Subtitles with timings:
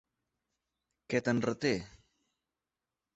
[1.13, 1.73] Què te'n reté?